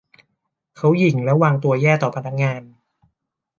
[0.77, 2.61] เขาหยิ่งและวางตัวแย่ต่อพนักงาน